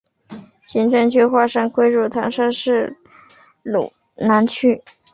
[0.65, 2.97] 行政区划上归入唐山市
[3.61, 4.81] 路南区。